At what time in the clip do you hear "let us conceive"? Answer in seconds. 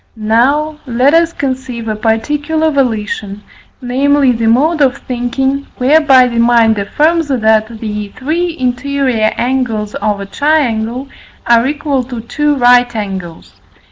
0.87-1.87